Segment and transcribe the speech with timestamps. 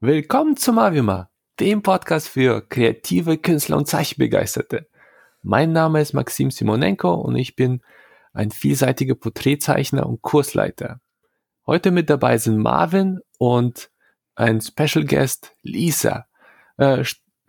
[0.00, 4.86] Willkommen zum Avima, dem Podcast für kreative Künstler und Zeichenbegeisterte.
[5.42, 7.80] Mein Name ist Maxim Simonenko und ich bin
[8.34, 11.00] ein vielseitiger Porträtzeichner und Kursleiter.
[11.66, 13.88] Heute mit dabei sind Marvin und
[14.34, 16.26] ein Special Guest Lisa.
[16.76, 17.02] Äh,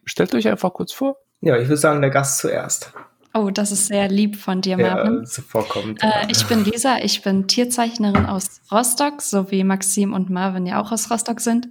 [0.05, 1.17] stellt euch einfach kurz vor.
[1.41, 2.93] Ja, ich würde sagen, der Gast zuerst.
[3.33, 5.17] Oh, das ist sehr lieb von dir, Marvin.
[5.17, 6.01] Ja, zuvorkommend.
[6.01, 10.81] Äh, ich bin Lisa, ich bin Tierzeichnerin aus Rostock, so wie Maxim und Marvin ja
[10.81, 11.67] auch aus Rostock sind.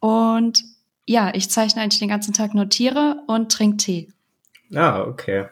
[0.00, 0.62] Und
[1.06, 4.12] ja, ich zeichne eigentlich den ganzen Tag nur Tiere und trinke Tee.
[4.74, 5.46] Ah, okay.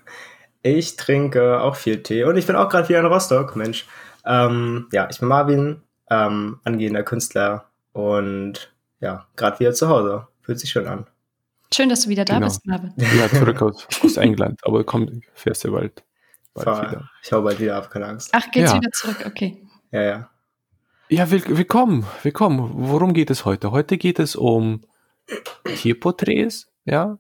[0.62, 3.86] Ich trinke auch viel Tee und ich bin auch gerade wieder in Rostock, Mensch.
[4.24, 10.26] Ähm, ja, ich bin Marvin, ähm, angehender Künstler und ja, gerade wieder zu Hause.
[10.42, 11.06] Fühlt sich schön an.
[11.72, 12.46] Schön, dass du wieder da Genau.
[12.46, 12.92] bist, Marvin.
[12.96, 16.02] Ja, zurück aus, aus England, aber komm, fährst du bald,
[16.54, 17.10] bald Fahr- wieder.
[17.22, 18.30] Ich hau bald wieder ab, keine Angst.
[18.32, 18.76] Ach, geht's Ja.
[18.78, 19.24] wieder zurück?
[19.26, 19.62] Okay.
[19.90, 20.30] Ja, ja.
[21.10, 22.70] Ja, will, willkommen, willkommen.
[22.74, 23.70] Worum geht es heute?
[23.70, 24.82] Heute geht es um
[25.64, 27.18] Tierporträts, ja.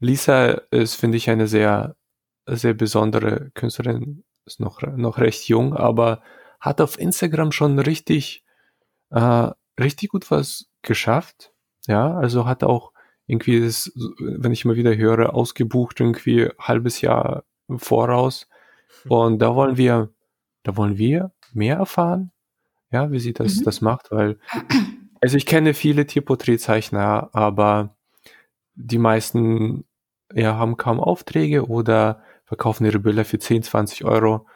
[0.00, 1.96] Lisa ist, finde ich, eine sehr,
[2.44, 6.20] sehr besondere Künstlerin, ist noch, noch recht jung, aber
[6.60, 8.44] hat auf Instagram schon richtig,
[9.08, 11.54] äh, richtig gut was geschafft.
[11.86, 12.92] Ja, also hat auch
[13.26, 18.46] irgendwie, das, wenn ich mal wieder höre, ausgebucht irgendwie halbes Jahr im Voraus.
[19.08, 20.10] Und da wollen wir,
[20.64, 22.30] da wollen wir mehr erfahren,
[22.96, 23.64] ja, wie sie das, Mhm.
[23.64, 24.38] das macht, weil,
[25.20, 27.96] also ich kenne viele Tierporträtzeichner, aber
[28.74, 29.84] die meisten,
[30.34, 34.46] ja, haben kaum Aufträge oder verkaufen ihre Bilder für 10, 20 Euro.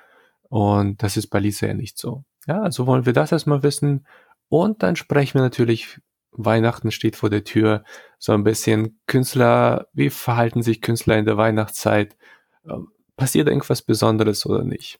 [0.48, 2.24] Und das ist bei Lisa ja nicht so.
[2.46, 4.06] Ja, also wollen wir das erstmal wissen.
[4.48, 6.00] Und dann sprechen wir natürlich,
[6.32, 7.84] Weihnachten steht vor der Tür,
[8.18, 12.16] so ein bisschen Künstler, wie verhalten sich Künstler in der Weihnachtszeit?
[12.68, 14.98] Ähm, Passiert irgendwas Besonderes oder nicht?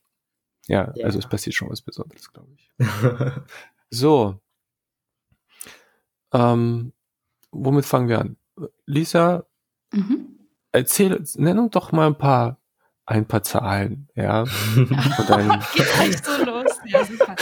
[0.67, 1.05] Ja, Ja.
[1.07, 2.71] also es passiert schon was Besonderes, glaube ich.
[3.93, 4.41] So.
[6.33, 6.93] Ähm,
[7.51, 8.37] womit fangen wir an?
[8.87, 9.45] Lisa,
[9.93, 10.39] Mhm.
[10.71, 12.59] erzähl, nenn uns doch mal ein paar,
[13.07, 14.47] ein paar Zahlen, ja.
[15.17, 16.71] Von deinem, Geht so los.
[16.87, 17.35] Ja, super.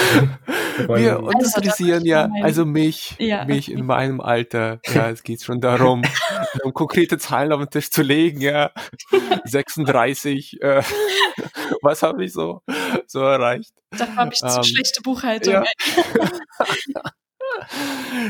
[0.86, 3.44] Wir Also, da interessieren ja, also mich, Ja.
[3.44, 6.02] mich in meinem Alter, ja, es geht schon darum,
[6.64, 8.70] um konkrete Zahlen auf den Tisch zu legen, ja.
[9.44, 10.82] 36, äh,
[11.82, 12.62] was habe ich so,
[13.06, 13.72] so erreicht?
[13.90, 15.54] Dafür habe ich zu Ähm, schlechte Buchhaltung.
[15.54, 15.64] ja.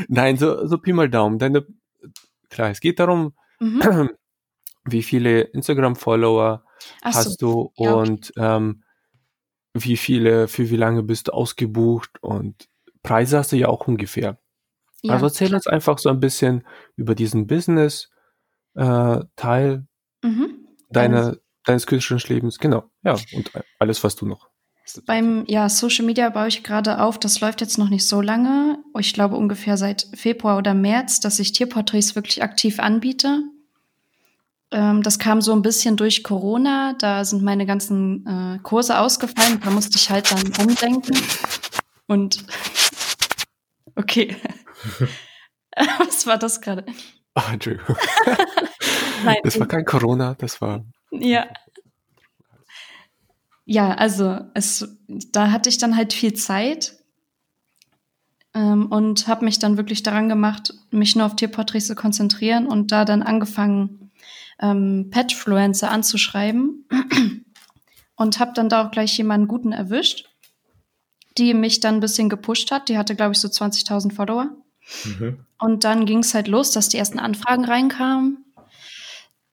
[0.07, 1.39] Nein, so, so Pi mal Daumen.
[1.39, 1.65] Deine,
[2.49, 3.81] klar, es geht darum, Mhm.
[4.85, 6.63] wie viele Instagram-Follower
[7.01, 7.17] Ach so.
[7.19, 8.09] hast du Ja, okay.
[8.11, 8.83] und ähm,
[9.83, 12.67] wie viele, für wie lange bist du ausgebucht und
[13.03, 14.37] Preise hast du ja auch ungefähr.
[15.01, 15.13] Ja.
[15.13, 17.47] Also erzähl uns einfach so ein bisschen über diesen
[18.75, 19.87] Business-Teil
[20.23, 20.67] Mhm.
[20.89, 22.57] deiner, Also- deines künstlerischen Lebens.
[22.59, 24.49] Genau, ja, und alles, was du noch.
[25.05, 27.19] Beim ja, Social Media baue ich gerade auf.
[27.19, 28.83] Das läuft jetzt noch nicht so lange.
[28.97, 33.43] Ich glaube ungefähr seit Februar oder März, dass ich Tierporträts wirklich aktiv anbiete.
[34.71, 36.93] Ähm, das kam so ein bisschen durch Corona.
[36.99, 39.59] Da sind meine ganzen äh, Kurse ausgefallen.
[39.63, 41.17] Da musste ich halt dann umdenken.
[42.07, 42.45] Und
[43.95, 44.35] okay.
[45.99, 46.85] Was war das gerade?
[47.33, 47.95] Ah, Entschuldigung.
[49.23, 50.83] Nein, Das war kein Corona, das war.
[51.11, 51.47] Ja.
[53.65, 56.95] Ja, also es, da hatte ich dann halt viel Zeit
[58.55, 62.91] ähm, und habe mich dann wirklich daran gemacht, mich nur auf Tierporträts zu konzentrieren und
[62.91, 63.98] da dann angefangen,
[64.61, 66.87] ähm, Petfluencer anzuschreiben
[68.15, 70.29] und habe dann da auch gleich jemanden guten erwischt,
[71.37, 72.89] die mich dann ein bisschen gepusht hat.
[72.89, 74.51] Die hatte, glaube ich, so 20.000 Follower.
[75.05, 75.45] Mhm.
[75.59, 78.45] Und dann ging es halt los, dass die ersten Anfragen reinkamen.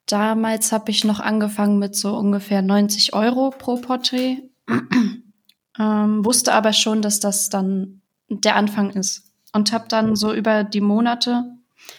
[0.06, 4.42] Damals habe ich noch angefangen mit so ungefähr 90 Euro pro Porträt.
[5.78, 9.32] ähm, wusste aber schon, dass das dann der Anfang ist.
[9.52, 11.44] Und habe dann so über die Monate,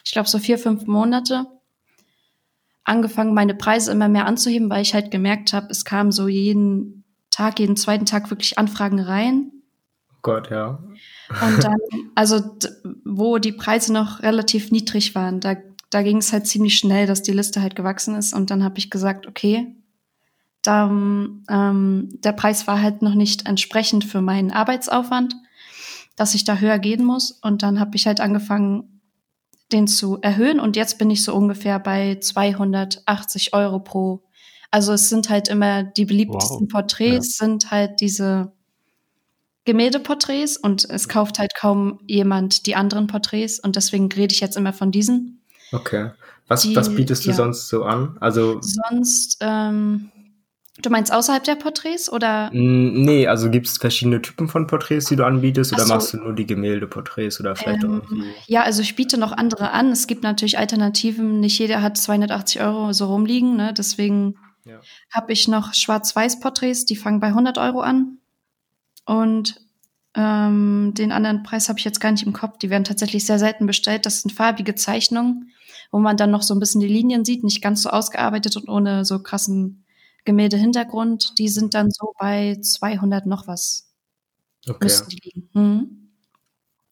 [0.06, 1.47] ich glaube so vier, fünf Monate,
[2.88, 7.03] angefangen, meine Preise immer mehr anzuheben, weil ich halt gemerkt habe, es kamen so jeden
[7.30, 9.52] Tag, jeden zweiten Tag wirklich Anfragen rein.
[10.12, 10.80] Oh Gott, ja.
[11.30, 11.78] Und dann,
[12.16, 12.58] also
[13.03, 15.57] wo die Preise noch relativ niedrig waren, da,
[15.89, 18.34] da ging es halt ziemlich schnell, dass die Liste halt gewachsen ist.
[18.34, 19.75] Und dann habe ich gesagt, okay,
[20.63, 25.36] da, ähm, der Preis war halt noch nicht entsprechend für meinen Arbeitsaufwand,
[26.16, 27.31] dass ich da höher gehen muss.
[27.31, 28.96] Und dann habe ich halt angefangen,
[29.72, 30.60] den zu erhöhen.
[30.60, 34.24] Und jetzt bin ich so ungefähr bei 280 Euro pro.
[34.72, 36.72] Also es sind halt immer die beliebtesten Wow.
[36.72, 38.52] Porträts, sind halt diese
[39.66, 44.56] Gemäldeporträts und es kauft halt kaum jemand die anderen Porträts und deswegen rede ich jetzt
[44.56, 45.42] immer von diesen.
[45.74, 46.12] Okay.
[46.48, 47.36] Was, Die- was bietest du ja.
[47.36, 48.18] sonst so an?
[48.22, 50.10] Also, Sonst ähm,
[50.81, 52.50] Du meinst außerhalb der Porträts oder?
[52.53, 55.94] Mm, Nee, also gibt es verschiedene Typen von Porträts, die du anbietest, oder so.
[55.94, 58.33] machst du nur die Gemäldeporträts oder vielleicht auch Ähm, irgendwie.
[58.45, 59.91] ja, also ich biete noch andere an.
[59.91, 61.39] Es gibt natürlich Alternativen.
[61.39, 63.56] Nicht jeder hat 280 Euro so rumliegen.
[63.56, 63.74] Ne?
[63.75, 64.35] Deswegen
[64.65, 64.79] Ja.
[65.12, 68.18] habe ich noch Schwarz-Weiß-Porträts, die fangen bei 100 Euro an.
[69.06, 69.59] Und
[70.15, 72.57] ähm, den anderen Preis habe ich jetzt gar nicht im Kopf.
[72.59, 74.06] Die werden tatsächlich sehr selten bestellt.
[74.06, 75.51] Das sind farbige Zeichnungen,
[75.91, 78.68] wo man dann noch so ein bisschen die Linien sieht, nicht ganz so ausgearbeitet und
[78.69, 79.83] ohne so krassen
[80.27, 81.39] Gemälde-Hintergrund.
[81.39, 83.89] Die sind dann so bei 200 noch was.
[84.68, 84.77] Okay.
[84.81, 85.50] Müssten die liegen.
[85.53, 86.09] Mhm.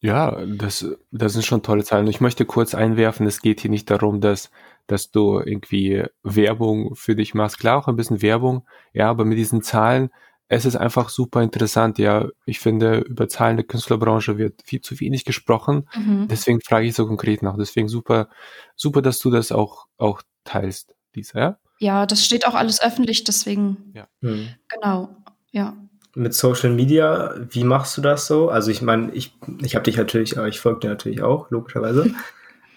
[0.00, 2.06] Ja, das, das sind schon tolle Zahlen.
[2.06, 4.50] Ich möchte kurz einwerfen, es geht hier nicht darum, dass,
[4.86, 7.58] dass du irgendwie Werbung für dich machst.
[7.58, 10.10] Klar, auch ein bisschen Werbung, ja, aber mit diesen Zahlen,
[10.48, 12.28] es ist einfach super interessant, ja.
[12.44, 15.88] Ich finde, über Zahlen der Künstlerbranche wird viel zu wenig gesprochen.
[15.94, 16.28] Mhm.
[16.28, 17.56] Deswegen frage ich so konkret nach.
[17.58, 18.28] Deswegen super,
[18.76, 21.58] super, dass du das auch, auch teilst, Lisa, ja?
[21.78, 23.92] Ja, das steht auch alles öffentlich, deswegen,
[24.22, 24.48] Hm.
[24.68, 25.10] genau,
[25.52, 25.76] ja.
[26.14, 28.48] Mit Social Media, wie machst du das so?
[28.48, 32.14] Also ich meine, ich, ich habe dich natürlich, aber ich folge dir natürlich auch, logischerweise.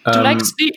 [0.02, 0.74] Du Ähm, likest die.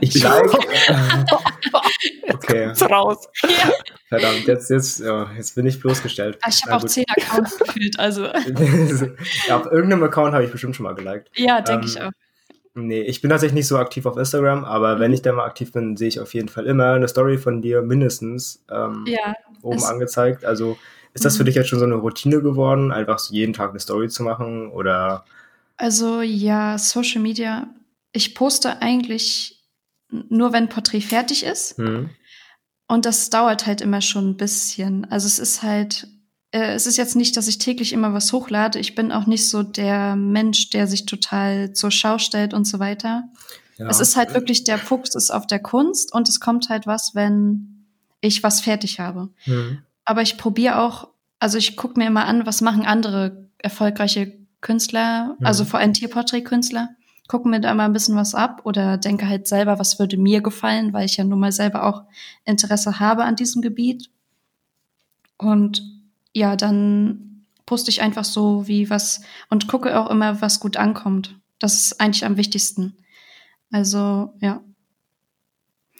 [0.00, 0.50] Ich like.
[2.32, 3.28] okay, raus.
[3.42, 3.70] ja.
[4.08, 6.38] verdammt, jetzt, jetzt, ja, jetzt bin ich bloßgestellt.
[6.40, 6.90] Ah, Ich habe auch gut.
[6.90, 11.28] zehn Accounts gefühlt, also ja, auf irgendeinem Account habe ich bestimmt schon mal geliked.
[11.36, 12.10] ja, denke Ähm, ich auch.
[12.78, 15.72] Nee, ich bin tatsächlich nicht so aktiv auf Instagram, aber wenn ich da mal aktiv
[15.72, 19.82] bin, sehe ich auf jeden Fall immer eine Story von dir mindestens ähm, Ja, oben
[19.84, 20.44] angezeigt.
[20.44, 20.78] Also
[21.14, 21.46] ist das für Mhm.
[21.46, 24.70] dich jetzt schon so eine Routine geworden, einfach so jeden Tag eine Story zu machen?
[24.72, 25.24] Oder
[25.78, 27.68] also ja, Social Media.
[28.12, 29.64] Ich poste eigentlich
[30.10, 31.78] nur, wenn Porträt fertig ist.
[31.78, 32.10] hm?
[32.88, 35.04] Und das dauert halt immer schon ein bisschen.
[35.10, 36.08] Also es ist halt,
[36.52, 38.78] äh, es ist jetzt nicht, dass ich täglich immer was hochlade.
[38.78, 42.78] Ich bin auch nicht so der Mensch, der sich total zur Schau stellt und so
[42.78, 43.24] weiter.
[43.78, 43.88] ja.
[43.88, 47.14] Es ist halt wirklich, der Fokus ist auf der Kunst und es kommt halt was,
[47.14, 47.84] wenn
[48.20, 49.28] ich was fertig habe.
[49.44, 49.78] hm.
[50.04, 51.08] Aber ich probiere auch,
[51.40, 55.46] also ich gucke mir immer an, was machen andere erfolgreiche Künstler, Mhm.
[55.46, 56.90] also vor allem Tierporträtkünstler,
[57.28, 60.40] gucke mir da mal ein bisschen was ab oder denke halt selber, was würde mir
[60.42, 62.04] gefallen, weil ich ja nun mal selber auch
[62.44, 64.10] Interesse habe an diesem Gebiet.
[65.38, 65.82] Und
[66.36, 71.34] ja, dann poste ich einfach so wie was und gucke auch immer, was gut ankommt.
[71.58, 72.94] Das ist eigentlich am wichtigsten.
[73.72, 74.62] Also, ja.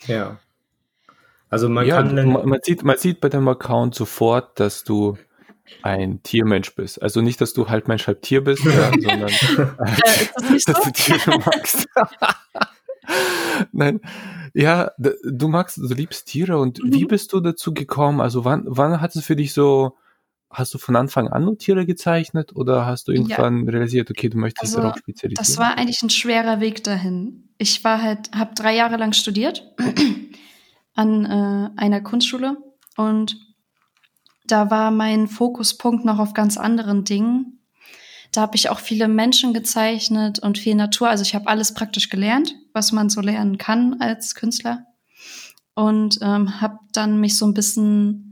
[0.07, 0.39] ja.
[1.49, 4.85] Also man ja, kann dann, man, man, sieht, man sieht bei deinem Account sofort, dass
[4.85, 5.17] du
[5.83, 7.01] ein Tiermensch bist.
[7.01, 10.85] Also nicht, dass du halb Mensch, halb Tier bist, ja, sondern Äh, das dass so?
[10.85, 11.89] du Tiere magst.
[13.73, 14.01] Nein,
[14.53, 16.93] ja, du magst, du liebst Tiere und Mhm.
[16.93, 18.21] wie bist du dazu gekommen?
[18.21, 19.97] Also wann, wann hat es für dich so,
[20.51, 23.19] hast du von Anfang an nur Tiere gezeichnet oder hast du Ja.
[23.19, 25.45] irgendwann realisiert, okay, du möchtest dich Also, darauf spezialisieren?
[25.47, 27.49] Das war eigentlich ein schwerer Weg dahin.
[27.59, 29.75] Ich war halt, habe drei Jahre lang studiert
[30.95, 32.57] an äh, einer Kunstschule
[32.97, 33.37] und
[34.47, 37.61] da war mein Fokuspunkt noch auf ganz anderen Dingen.
[38.33, 41.09] Da habe ich auch viele Menschen gezeichnet und viel Natur.
[41.09, 44.85] Also ich habe alles praktisch gelernt, was man so lernen kann als Künstler.
[45.75, 48.26] Und ähm, habe dann mich so ein bisschen,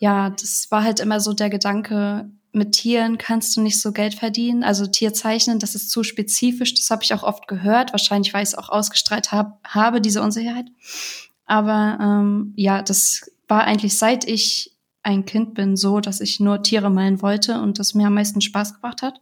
[0.00, 4.14] ja, das war halt immer so der Gedanke, mit Tieren kannst du nicht so Geld
[4.14, 4.64] verdienen.
[4.64, 6.74] Also Tier zeichnen, das ist zu spezifisch.
[6.74, 7.92] Das habe ich auch oft gehört.
[7.92, 10.66] Wahrscheinlich, weil ich es auch ausgestrahlt hab, habe, diese Unsicherheit.
[11.44, 16.62] Aber ähm, ja, das war eigentlich seit ich ein Kind bin so, dass ich nur
[16.62, 19.20] Tiere malen wollte und das mir am meisten Spaß gebracht hat.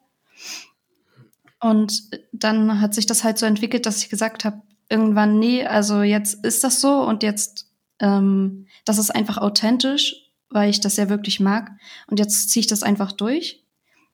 [1.60, 6.02] Und dann hat sich das halt so entwickelt, dass ich gesagt habe, irgendwann, nee, also
[6.02, 7.66] jetzt ist das so und jetzt,
[8.00, 11.70] ähm, das ist einfach authentisch, weil ich das ja wirklich mag.
[12.06, 13.64] Und jetzt ziehe ich das einfach durch.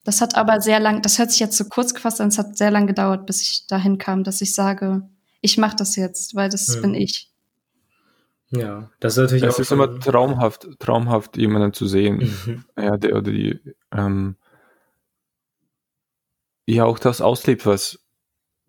[0.04, 2.58] Das hat aber sehr lang, das hört sich jetzt so kurz gefasst an, es hat
[2.58, 5.08] sehr lang gedauert, bis ich dahin kam, dass ich sage,
[5.40, 6.82] ich mache das jetzt, weil das Mhm.
[6.82, 7.30] bin ich.
[8.50, 12.64] ja, das ist natürlich es auch ist schon- immer traumhaft, traumhaft, jemanden zu sehen, Mhm.
[12.78, 13.58] ja, der oder die,
[13.92, 14.36] ähm,
[16.66, 17.98] ja, auch das auslebt, was,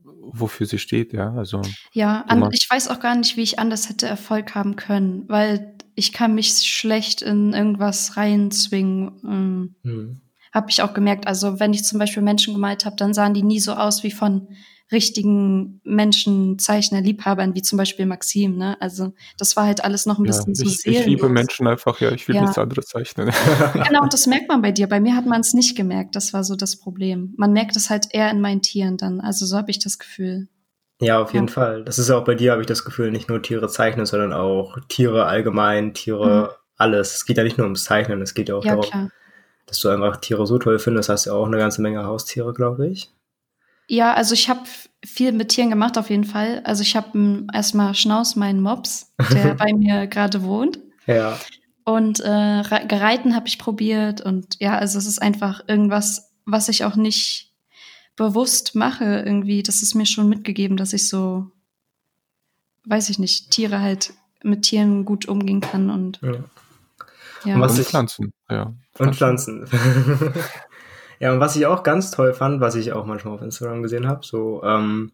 [0.03, 1.61] wofür sie steht, ja, also,
[1.93, 5.75] Ja, an, ich weiß auch gar nicht, wie ich anders hätte Erfolg haben können, weil
[5.95, 9.11] ich kann mich schlecht in irgendwas reinzwingen.
[9.23, 10.21] Ähm, Mhm.
[10.53, 11.27] habe ich auch gemerkt.
[11.27, 14.11] Also wenn ich zum Beispiel Menschen gemalt habe, dann sahen die nie so aus wie
[14.11, 14.47] von
[14.91, 18.55] richtigen Menschen, Zeichner, Liebhabern, wie zum Beispiel Maxim.
[18.55, 18.79] Ne?
[18.79, 21.27] Also das war halt alles noch ein ja, bisschen so ich, ich liebe.
[21.27, 22.41] Menschen einfach, ja, ich will Ja.
[22.41, 23.29] nichts anderes zeichnen.
[23.87, 24.87] Genau, und das merkt man bei dir.
[24.87, 26.15] Bei mir hat man es nicht gemerkt.
[26.15, 27.33] Das war so das Problem.
[27.37, 29.21] Man merkt es halt eher in meinen Tieren dann.
[29.21, 30.47] Also so habe ich das Gefühl.
[31.01, 31.53] Ja, auf jeden Ja.
[31.53, 31.83] Fall.
[31.83, 34.77] Das ist auch bei dir, habe ich das Gefühl, nicht nur Tiere zeichnen, sondern auch
[34.87, 37.15] Tiere allgemein, Tiere, alles.
[37.15, 38.67] Es geht ja nicht nur ums Zeichnen, es geht ja auch Mhm.
[38.69, 39.09] Ja, darum, klar.
[39.65, 41.09] dass du einfach Tiere so toll findest.
[41.09, 43.11] Hast ja auch eine ganze Menge Haustiere, glaube ich.
[43.87, 44.61] Ja, also ich habe
[45.05, 46.61] viel mit Tieren gemacht auf jeden Fall.
[46.63, 50.79] Also ich habe erstmal Schnauz, meinen Mops, der bei mir gerade wohnt.
[51.05, 51.37] Ja.
[51.83, 56.83] Und äh, Gereiten habe ich probiert und ja, also es ist einfach irgendwas, was ich
[56.83, 57.44] auch nicht
[58.15, 59.63] bewusst mache irgendwie.
[59.63, 61.47] Das ist mir schon mitgegeben, dass ich so,
[62.85, 66.31] weiß ich nicht, Tiere halt mit Tieren gut umgehen kann und Ja.
[67.45, 67.55] ja.
[67.55, 68.73] Und was ich- Pflanzen, ja.
[68.99, 69.65] Und Pflanzen.
[71.19, 74.07] ja, und was ich auch ganz toll fand, was ich auch manchmal auf Instagram gesehen
[74.07, 75.11] habe, so, ähm,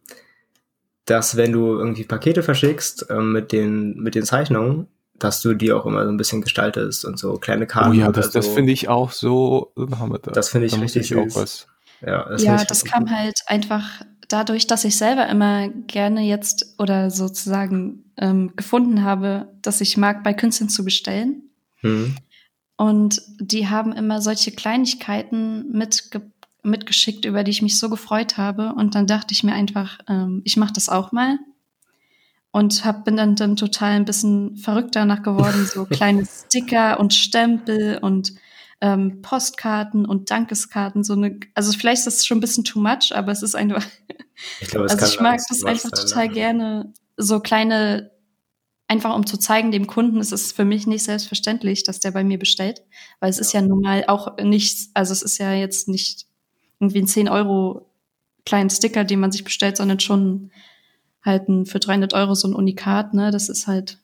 [1.06, 4.86] dass wenn du irgendwie Pakete verschickst ähm, mit, den, mit den Zeichnungen,
[5.18, 7.90] dass du die auch immer so ein bisschen gestaltest und so kleine Karten.
[7.90, 8.52] Oh ja, das, das so.
[8.52, 10.18] finde ich auch so Hammer.
[10.18, 11.36] Das finde ich da richtig auch süß.
[11.36, 11.66] was.
[12.04, 13.14] Ja, das, ja, das kam gut.
[13.14, 19.80] halt einfach dadurch, dass ich selber immer gerne jetzt oder sozusagen ähm, gefunden habe, dass
[19.80, 21.50] ich mag, bei Künstlern zu bestellen.
[21.82, 22.16] Mhm.
[22.76, 26.22] Und die haben immer solche Kleinigkeiten mitge
[26.64, 28.72] mitgeschickt, über die ich mich so gefreut habe.
[28.74, 31.38] Und dann dachte ich mir einfach, ähm, ich mache das auch mal.
[32.52, 37.14] Und hab, bin dann, dann total ein bisschen verrückt danach geworden, so kleine Sticker und
[37.14, 38.34] Stempel und
[38.82, 41.04] ähm, Postkarten und Dankeskarten.
[41.04, 43.86] So eine, also vielleicht ist das schon ein bisschen too much, aber es ist einfach,
[44.60, 46.32] Ich glaube, es also ich mag das einfach sein, total ja.
[46.32, 48.10] gerne, so kleine,
[48.88, 52.24] einfach um zu zeigen dem Kunden, es ist für mich nicht selbstverständlich, dass der bei
[52.24, 52.82] mir bestellt,
[53.20, 56.26] weil es ist ja nun mal auch nicht, also es ist ja jetzt nicht
[56.80, 57.88] irgendwie ein 10 Euro
[58.44, 60.50] kleinen Sticker, den man sich bestellt, sondern schon
[61.24, 63.98] halt ein, für 300 Euro so ein Unikat, ne, das ist halt,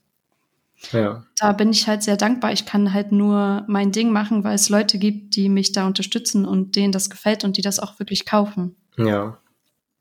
[0.92, 2.52] Ja, da bin ich halt sehr dankbar.
[2.52, 6.44] Ich kann halt nur mein Ding machen, weil es Leute gibt, die mich da unterstützen
[6.44, 8.76] und denen das gefällt und die das auch wirklich kaufen.
[8.96, 9.38] ja.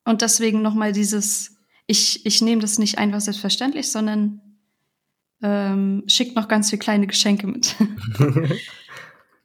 [0.05, 4.39] Und deswegen nochmal dieses, ich, ich nehme das nicht einfach selbstverständlich, sondern
[5.41, 7.75] ähm, schickt noch ganz viele kleine Geschenke mit.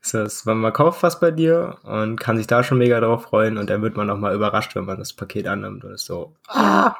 [0.02, 3.22] Das heißt, man, man kauft was bei dir und kann sich da schon mega drauf
[3.22, 6.06] freuen und dann wird man auch mal überrascht, wenn man das Paket annimmt und ist
[6.06, 6.96] so, ah,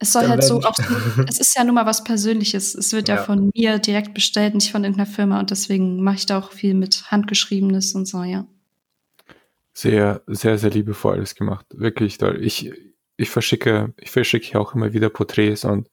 [0.00, 0.68] Es soll halt so so-
[1.28, 2.74] es ist ja nun mal was Persönliches.
[2.74, 3.22] Es wird ja, Ja.
[3.24, 6.74] von mir direkt bestellt, nicht von irgendeiner Firma und deswegen mache ich da auch viel
[6.74, 8.46] mit Handgeschriebenes und so, ja.
[9.74, 11.66] Sehr, sehr, sehr liebevoll alles gemacht.
[11.72, 12.38] Wirklich toll.
[12.42, 12.72] Ich,
[13.16, 15.88] ich verschicke, ich verschicke ja auch immer wieder Porträts und,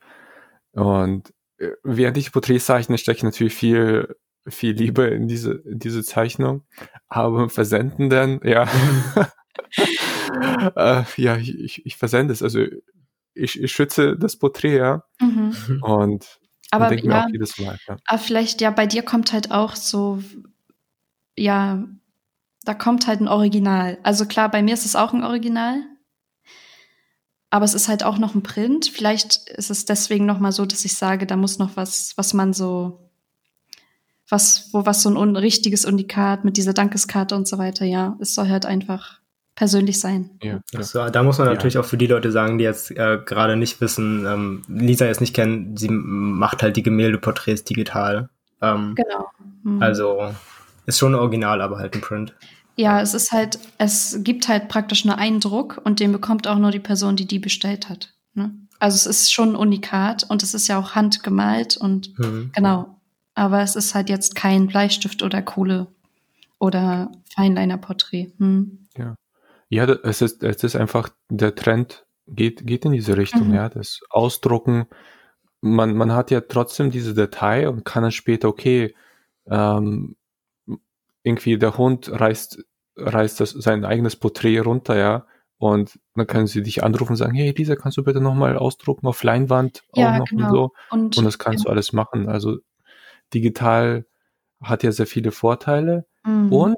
[0.71, 4.15] und äh, während ich Porträts zeichne, stecke ich natürlich viel,
[4.47, 6.63] viel Liebe in diese, in diese Zeichnung.
[7.07, 8.67] Aber beim Versenden dann, ja,
[10.75, 12.41] äh, ja, ich, ich, ich versende es.
[12.43, 12.65] Also
[13.35, 15.03] ich, ich schütze das Porträt, ja.
[15.19, 15.55] Mhm.
[15.83, 16.39] Und,
[16.71, 17.97] Aber denke mir ja, auch jedes Mal, ja.
[18.05, 20.23] aber vielleicht, ja, bei dir kommt halt auch so,
[21.37, 21.83] ja,
[22.63, 23.99] da kommt halt ein Original.
[24.03, 25.83] Also klar, bei mir ist es auch ein Original.
[27.51, 28.87] Aber es ist halt auch noch ein Print.
[28.87, 32.33] Vielleicht ist es deswegen noch mal so, dass ich sage, da muss noch was, was
[32.33, 33.11] man so,
[34.27, 38.33] was, wo was so ein richtiges Unikat mit dieser Dankeskarte und so weiter, ja, es
[38.33, 39.21] soll halt einfach
[39.55, 40.29] persönlich sein.
[40.43, 40.83] ja, ja.
[40.83, 41.53] So, da muss man Ja.
[41.53, 45.21] natürlich auch für die Leute sagen, die jetzt äh, gerade nicht wissen, ähm, Lisa jetzt
[45.21, 48.29] nicht kennen, sie macht halt die Gemäldeporträts digital.
[48.61, 49.27] Ähm, Genau.
[49.63, 49.81] Mhm.
[49.81, 50.31] Also
[50.85, 52.33] ist schon Original, aber halt ein Print.
[52.77, 56.57] Ja, es ist halt, es gibt halt praktisch nur einen Druck und den bekommt auch
[56.57, 58.13] nur die Person, die die bestellt hat.
[58.33, 58.51] Ne?
[58.79, 62.51] Also es ist schon ein Unikat und es ist ja auch handgemalt und Mhm.
[62.53, 62.99] genau.
[63.33, 65.87] Aber es ist halt jetzt kein Bleistift oder Kohle
[66.59, 68.31] oder Feinliner-Porträt.
[68.39, 68.87] Hm.
[68.97, 69.15] Ja,
[69.85, 73.53] da- es ist, es ist einfach, der Trend geht, geht in diese Richtung, Mhm.
[73.55, 74.87] ja, das Ausdrucken.
[75.61, 78.95] Man, man hat ja trotzdem diese Datei und kann dann später, okay,
[79.47, 80.15] ähm,
[81.23, 82.63] irgendwie der Hund reißt,
[82.97, 85.25] reißt das, sein eigenes Porträt runter, ja,
[85.57, 89.07] und dann können sie dich anrufen und sagen, hey, Lisa, kannst du bitte nochmal ausdrucken
[89.07, 90.45] auf Leinwand auch Ja, noch genau.
[90.47, 90.71] und so.
[90.91, 92.27] Und, Und das kannst du alles machen.
[92.29, 92.57] Also
[93.33, 94.05] digital
[94.61, 96.05] hat ja sehr viele Vorteile.
[96.23, 96.51] Mhm.
[96.51, 96.77] Und,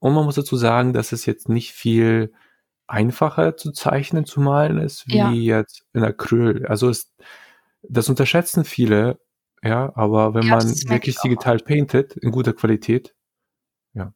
[0.00, 2.32] und man muss dazu sagen, dass es jetzt nicht viel
[2.88, 5.32] einfacher zu zeichnen, zu malen ist, wie Ja.
[5.32, 6.66] jetzt in Acryl.
[6.66, 7.12] Also es,
[7.82, 9.20] das unterschätzen viele,
[9.62, 11.22] ja, aber wenn Ja, man wirklich ich auch.
[11.22, 13.14] digital paintet, in guter Qualität,
[13.94, 14.12] ja.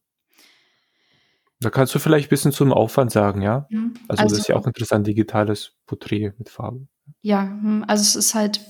[1.61, 3.67] Da kannst du vielleicht ein bisschen zum Aufwand sagen, ja.
[3.71, 3.95] Mhm.
[4.09, 6.87] Also, das ist ja auch interessant, digitales Porträt mit Farbe.
[7.23, 8.61] Ja, hm, also es ist halt,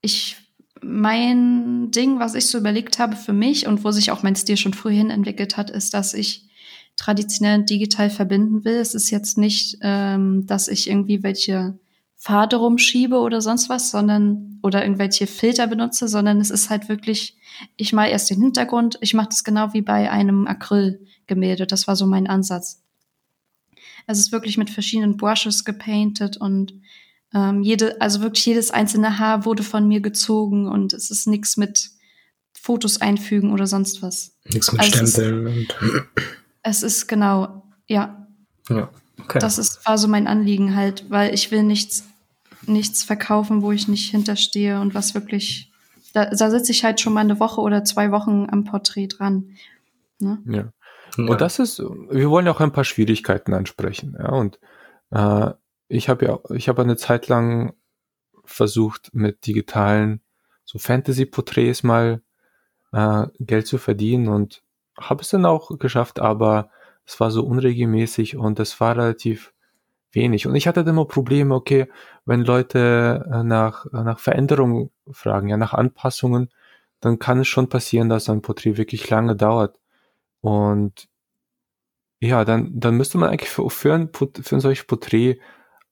[0.00, 0.36] ich,
[0.82, 4.56] mein Ding, was ich so überlegt habe für mich und wo sich auch mein Stil
[4.56, 6.50] schon frühhin entwickelt hat, ist, dass ich
[6.96, 8.76] traditionell und digital verbinden will.
[8.76, 11.78] Es ist jetzt nicht, ähm, dass ich irgendwie welche
[12.16, 17.36] Pfade rumschiebe oder sonst was, sondern oder irgendwelche Filter benutze, sondern es ist halt wirklich,
[17.76, 21.66] ich mal erst den Hintergrund, ich mache das genau wie bei einem Acrylgemälde.
[21.66, 22.82] Das war so mein Ansatz.
[24.06, 26.72] Es ist wirklich mit verschiedenen Brushes gepainted und
[27.34, 31.56] ähm, jede, also wirklich jedes einzelne Haar wurde von mir gezogen und es ist nichts
[31.56, 31.90] mit
[32.52, 34.36] Fotos einfügen oder sonst was.
[34.44, 35.74] Nichts mit Also Stempeln und
[36.64, 38.26] Es ist genau, ja,
[38.68, 38.90] ja.
[39.22, 39.38] Okay.
[39.38, 42.04] das ist, war so mein Anliegen halt, weil ich will nichts,
[42.66, 45.70] nichts verkaufen, wo ich nicht hinterstehe und was wirklich
[46.14, 49.56] da, da sitze ich halt schon mal eine Woche oder zwei Wochen am Porträt dran.
[50.18, 50.42] Ne?
[50.46, 50.72] Ja.
[51.16, 54.16] Und das ist, wir wollen ja auch ein paar Schwierigkeiten ansprechen.
[54.18, 54.58] Ja, und
[55.10, 55.50] äh,
[55.88, 57.74] ich habe ja, ich habe eine Zeit lang
[58.44, 60.22] versucht, mit digitalen
[60.64, 62.22] so Fantasy-Porträts mal
[62.92, 64.63] äh, Geld zu verdienen und
[64.98, 66.70] habe es dann auch geschafft, aber
[67.06, 69.52] es war so unregelmäßig und es war relativ
[70.12, 70.46] wenig.
[70.46, 71.88] Und ich hatte dann immer Probleme, okay,
[72.24, 76.50] wenn Leute äh, nach, nach Veränderungen fragen, ja, nach Anpassungen,
[77.00, 79.78] dann kann es schon passieren, dass ein Porträt wirklich lange dauert.
[80.40, 81.08] Und
[82.20, 85.38] ja, dann, dann müsste man eigentlich für, für, ein, für ein solches Porträt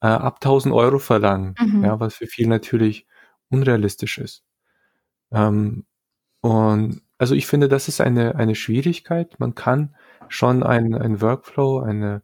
[0.01, 1.85] äh, ab 1000 Euro verlangen, mhm.
[1.85, 3.07] ja, was für viele natürlich
[3.51, 4.45] unrealistisch ist.
[5.31, 5.85] Ähm,
[6.41, 9.39] und also ich finde, das ist eine, eine Schwierigkeit.
[9.39, 9.95] Man kann
[10.29, 12.23] schon ein, ein Workflow, eine,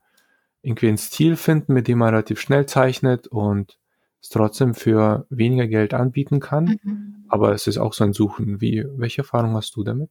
[0.62, 3.78] irgendwie einen Stil finden, mit dem man relativ schnell zeichnet und
[4.20, 6.78] es trotzdem für weniger Geld anbieten kann.
[6.82, 7.24] Mhm.
[7.28, 8.60] Aber es ist auch so ein Suchen.
[8.60, 10.10] Wie, welche Erfahrung hast du damit?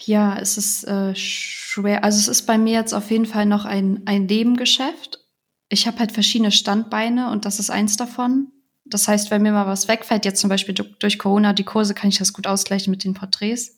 [0.00, 2.02] Ja, es ist äh, schwer.
[2.02, 5.24] Also es ist bei mir jetzt auf jeden Fall noch ein, ein Nebengeschäft.
[5.68, 8.48] Ich habe halt verschiedene Standbeine und das ist eins davon.
[8.90, 12.10] Das heißt, wenn mir mal was wegfällt, jetzt zum Beispiel durch Corona, die Kurse, kann
[12.10, 13.76] ich das gut ausgleichen mit den Porträts.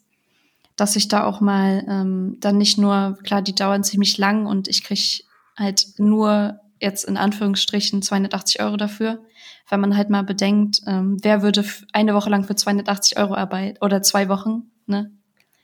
[0.77, 4.69] Dass ich da auch mal ähm, dann nicht nur, klar, die dauern ziemlich lang und
[4.69, 5.23] ich kriege
[5.57, 9.23] halt nur jetzt in Anführungsstrichen 280 Euro dafür.
[9.69, 13.79] Wenn man halt mal bedenkt, ähm, wer würde eine Woche lang für 280 Euro arbeiten
[13.81, 15.11] oder zwei Wochen, ne?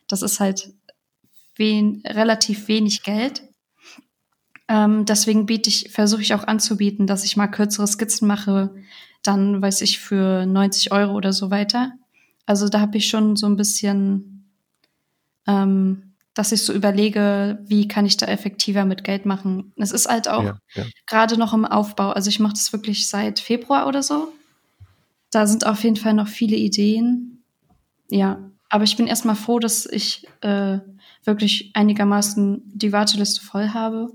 [0.07, 0.73] Das ist halt
[1.57, 3.43] wen, relativ wenig Geld.
[4.69, 8.75] Ähm, deswegen biete ich, versuche ich auch anzubieten, dass ich mal kürzere Skizzen mache,
[9.23, 11.93] dann weiß ich für 90 Euro oder so weiter.
[12.47, 14.51] Also da habe ich schon so ein bisschen,
[15.47, 19.73] ähm, dass ich so überlege, wie kann ich da effektiver mit Geld machen.
[19.77, 20.85] Es ist halt auch ja, ja.
[21.07, 22.11] gerade noch im Aufbau.
[22.11, 24.33] Also ich mache das wirklich seit Februar oder so.
[25.31, 27.43] Da sind auf jeden Fall noch viele Ideen.
[28.11, 28.39] Ja,
[28.71, 30.79] aber ich bin erstmal froh, dass ich äh,
[31.25, 34.13] wirklich einigermaßen die Warteliste voll habe.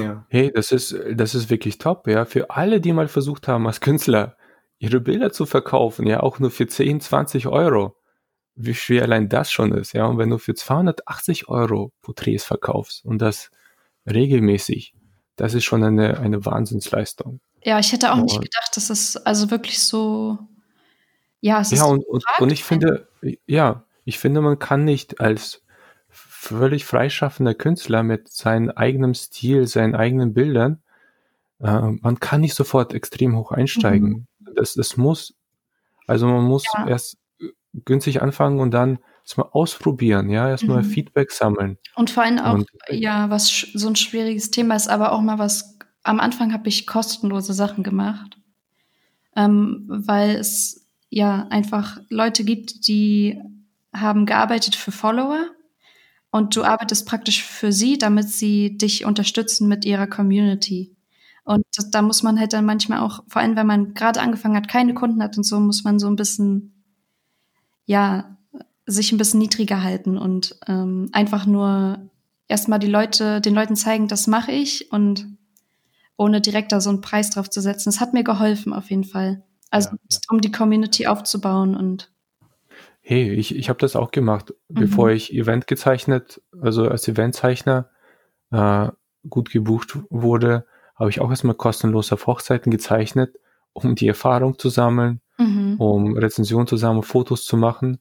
[0.00, 0.26] Ja.
[0.28, 2.24] Hey, das ist, das ist wirklich top, ja.
[2.24, 4.36] Für alle, die mal versucht haben, als Künstler
[4.78, 7.96] ihre Bilder zu verkaufen, ja, auch nur für 10, 20 Euro.
[8.54, 10.06] Wie schwer allein das schon ist, ja.
[10.06, 13.50] Und wenn du für 280 Euro Porträts verkaufst und das
[14.10, 14.94] regelmäßig,
[15.36, 17.40] das ist schon eine, eine Wahnsinnsleistung.
[17.62, 20.38] Ja, ich hätte auch und, nicht gedacht, dass es also wirklich so,
[21.40, 21.78] ja, es ist.
[21.78, 23.08] Ja, und, und, und ich finde,
[23.46, 25.61] ja, ich finde, man kann nicht als
[26.42, 30.82] völlig freischaffender Künstler mit seinem eigenen Stil, seinen eigenen Bildern.
[31.60, 34.26] Äh, man kann nicht sofort extrem hoch einsteigen.
[34.40, 34.52] Mhm.
[34.56, 35.34] Das, das muss,
[36.08, 36.88] also man muss ja.
[36.88, 37.18] erst
[37.84, 40.86] günstig anfangen und dann erstmal ausprobieren, ja, erstmal mhm.
[40.86, 41.78] Feedback sammeln.
[41.94, 45.38] Und vor allem auch, und, ja, was so ein schwieriges Thema ist, aber auch mal
[45.38, 48.36] was, am Anfang habe ich kostenlose Sachen gemacht,
[49.36, 53.40] ähm, weil es ja einfach Leute gibt, die
[53.92, 55.46] haben gearbeitet für Follower
[56.32, 60.96] und du arbeitest praktisch für sie, damit sie dich unterstützen mit ihrer Community.
[61.44, 64.56] Und das, da muss man halt dann manchmal auch, vor allem wenn man gerade angefangen
[64.56, 66.82] hat, keine Kunden hat und so, muss man so ein bisschen,
[67.84, 68.38] ja,
[68.86, 72.10] sich ein bisschen niedriger halten und ähm, einfach nur
[72.48, 75.26] erstmal die Leute, den Leuten zeigen, das mache ich und
[76.16, 77.90] ohne direkt da so einen Preis drauf zu setzen.
[77.90, 79.42] Das hat mir geholfen auf jeden Fall.
[79.70, 80.18] Also ja, ja.
[80.30, 82.11] um die Community aufzubauen und
[83.04, 84.74] Hey, ich, ich habe das auch gemacht, mhm.
[84.74, 87.90] bevor ich Event gezeichnet, also als Eventzeichner
[88.52, 88.88] äh,
[89.28, 93.36] gut gebucht wurde, habe ich auch erstmal kostenlos auf Hochzeiten gezeichnet,
[93.72, 95.76] um die Erfahrung zu sammeln, mhm.
[95.78, 97.98] um Rezensionen zu sammeln, Fotos zu machen.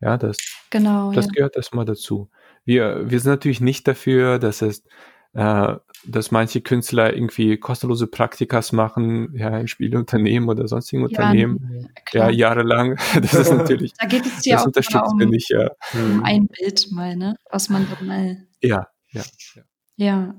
[0.00, 0.38] Ja, das,
[0.70, 1.32] genau, das ja.
[1.32, 2.28] gehört erstmal dazu.
[2.64, 4.82] Wir, wir sind natürlich nicht dafür, dass es
[5.32, 12.28] äh, dass manche Künstler irgendwie kostenlose Praktikas machen, ja, in Spieleunternehmen oder sonstigen Unternehmen, ja,
[12.28, 12.98] ja jahrelang.
[13.20, 15.70] Das ist natürlich, da geht es ja das auch unterstützt um, nicht, ja.
[15.92, 16.24] um mhm.
[16.24, 18.36] ein Bild mal, ne, was man dann mal.
[18.62, 19.22] Ja, ja.
[19.54, 19.62] Ja.
[19.96, 20.34] ja.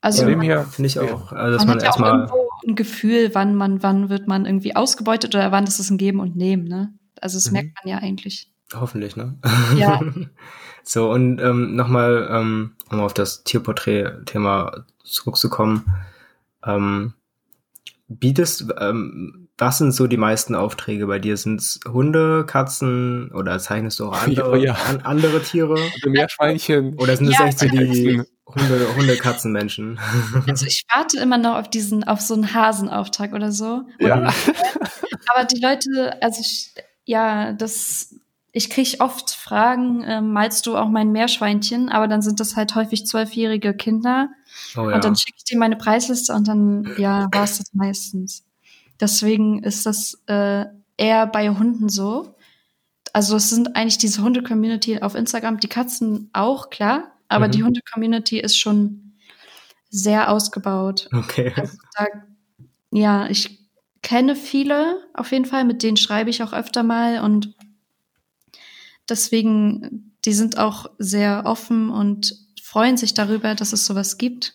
[0.00, 1.30] Also, ja, finde ich auch.
[1.30, 4.46] Also, dass man, man hat ja auch irgendwo ein Gefühl, wann man, wann wird man
[4.46, 6.92] irgendwie ausgebeutet oder wann ist es ein Geben und Nehmen, ne?
[7.20, 7.52] Also, das mhm.
[7.52, 8.51] merkt man ja eigentlich.
[8.74, 9.38] Hoffentlich, ne?
[9.76, 10.00] Ja.
[10.82, 15.94] so, und ähm, nochmal, ähm, um auf das Tierporträt-Thema zurückzukommen.
[16.64, 17.14] Ähm,
[18.08, 21.36] bietest, ähm, was sind so die meisten Aufträge bei dir?
[21.36, 24.74] Sind es Hunde, Katzen oder zeichnest du auch andere, ja, ja.
[24.88, 25.74] An, andere Tiere?
[25.74, 26.94] Oder Meerschweinchen.
[26.98, 30.00] Oder sind es ja, echt so die Hunde, Hunde, Katzen, Menschen?
[30.48, 33.82] Also ich warte immer noch auf diesen, auf so einen Hasenauftrag oder so.
[33.98, 34.32] Ja.
[35.28, 38.14] aber die Leute, also ich, ja, das
[38.52, 41.88] ich kriege oft Fragen, äh, malst du auch mein Meerschweinchen?
[41.88, 44.28] Aber dann sind das halt häufig zwölfjährige Kinder.
[44.76, 44.96] Oh, ja.
[44.96, 48.44] Und dann schicke ich dir meine Preisliste und dann, ja, war es das meistens.
[49.00, 50.66] Deswegen ist das äh,
[50.98, 52.34] eher bei Hunden so.
[53.14, 57.52] Also es sind eigentlich diese Hunde-Community auf Instagram, die Katzen auch, klar, aber Mhm.
[57.52, 59.14] die Hunde-Community ist schon
[59.90, 61.08] sehr ausgebaut.
[61.12, 61.52] Okay.
[61.56, 62.06] Also da,
[62.90, 63.60] ja, ich
[64.02, 67.54] kenne viele auf jeden Fall, mit denen schreibe ich auch öfter mal und
[69.08, 74.54] deswegen, die sind auch sehr offen und freuen sich darüber, dass es sowas gibt.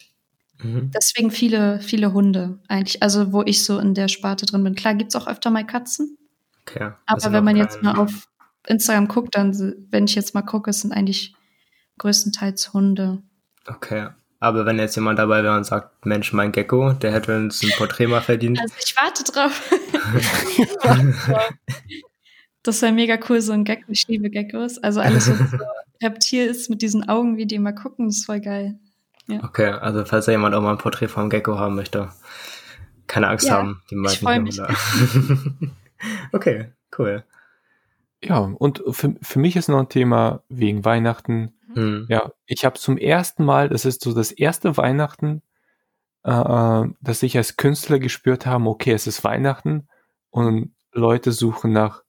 [0.61, 0.91] Mhm.
[0.95, 3.03] Deswegen viele, viele Hunde eigentlich.
[3.03, 4.75] Also wo ich so in der Sparte drin bin.
[4.75, 6.17] Klar gibt's auch öfter mal Katzen,
[6.63, 6.91] Okay.
[7.05, 8.27] aber wenn man jetzt mal auf
[8.65, 9.53] Instagram guckt, dann,
[9.89, 11.35] wenn ich jetzt mal gucke, es sind eigentlich
[11.99, 13.21] größtenteils Hunde.
[13.67, 14.09] Okay.
[14.39, 17.71] Aber wenn jetzt jemand dabei wäre und sagt, Mensch, mein Gecko, der hätte uns ein
[17.77, 18.59] Porträt mal verdient.
[18.59, 19.71] Also ich warte drauf.
[22.67, 23.85] Ich das wäre mega cool, so ein Gecko.
[23.87, 24.77] Ich liebe Geckos.
[24.77, 25.57] Also alles, was so
[26.03, 28.77] Reptil ist mit diesen Augen, wie die immer gucken, das ist voll geil.
[29.41, 32.09] Okay, also falls da jemand auch mal ein Porträt vom Gecko haben möchte,
[33.07, 33.81] keine Angst Ja, haben.
[33.89, 34.59] Die meisten mich.
[34.59, 34.73] oder-
[36.33, 37.23] okay, cool.
[38.23, 41.53] Ja, und für, für mich ist noch ein Thema wegen Weihnachten.
[41.73, 42.05] Hm.
[42.09, 45.41] Ja, ich habe zum ersten Mal, das ist so das erste Weihnachten,
[46.23, 49.87] äh, dass ich als Künstler gespürt habe, okay, es ist Weihnachten
[50.29, 52.03] und Leute suchen nach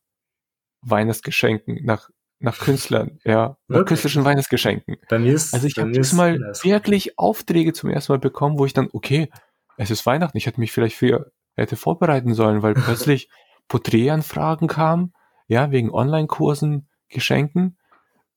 [0.82, 3.88] Weihnachtsgeschenken, nach, nach Künstlern, ja, nach Wirklich?
[3.88, 4.96] künstlerischen Weihnachtsgeschenken.
[5.08, 8.72] Bei mir ist Also ich habe diesmal wirklich Aufträge zum ersten Mal bekommen, wo ich
[8.72, 9.30] dann, okay,
[9.76, 13.28] es ist Weihnachten, ich hätte mich vielleicht für hätte vorbereiten sollen, weil plötzlich
[13.68, 15.12] Porträtanfragen kamen,
[15.46, 17.78] ja, wegen Online-Kursen, Geschenken.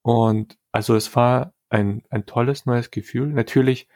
[0.01, 3.27] Und also es war ein, ein tolles neues Gefühl.
[3.27, 3.88] Natürlich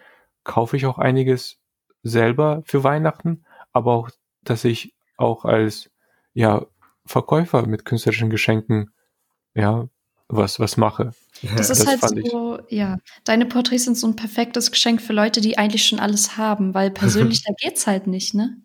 [0.43, 1.59] kaufe ich auch einiges
[2.03, 4.09] selber für Weihnachten, aber auch,
[4.43, 5.89] dass ich auch als
[6.33, 6.65] ja,
[7.05, 8.91] Verkäufer mit künstlerischen Geschenken
[9.53, 9.87] ja
[10.27, 11.11] was, was mache.
[11.55, 12.97] Das ist das halt fand ich- so, ja.
[13.25, 16.89] Deine Porträts sind so ein perfektes Geschenk für Leute, die eigentlich schon alles haben, weil
[16.91, 18.57] persönlich da geht's halt nicht, ne?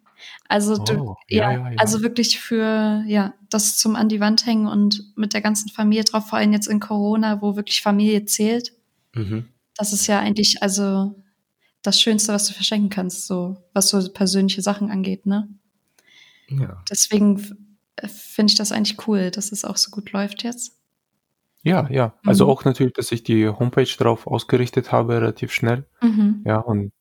[0.48, 1.79] Also du, Oh, ja, ja, ja, ja.
[1.79, 6.05] also wirklich für, ja, das zum an die Wand hängen und mit der ganzen Familie
[6.05, 8.72] drauf, vor allem jetzt in Corona, wo wirklich Familie zählt.
[9.14, 9.48] Mhm.
[9.76, 11.14] Das ist ja eigentlich, also
[11.83, 15.48] das Schönste, was du verschenken kannst, so, was so persönliche Sachen angeht, ne?
[16.48, 16.83] Ja.
[16.90, 17.69] Deswegen
[18.08, 20.76] finde ich das eigentlich cool, dass es auch so gut läuft jetzt.
[21.62, 22.14] Ja, ja.
[22.24, 22.50] Also Mhm.
[22.50, 25.86] auch natürlich, dass ich die Homepage drauf ausgerichtet habe, relativ schnell.
[26.00, 26.42] Mhm.
[26.46, 26.92] Ja, und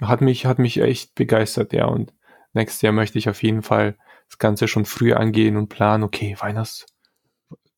[0.00, 1.86] hat mich, hat mich echt begeistert, ja.
[1.86, 2.12] Und
[2.52, 3.96] nächstes Jahr möchte ich auf jeden Fall
[4.28, 6.86] das Ganze schon früh angehen und planen, okay, Weihnachts,